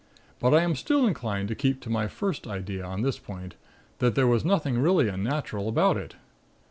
[0.39, 3.53] But I am still inclined to keep to my first idea on this point,
[3.99, 6.15] that there was nothing really unnatural about it.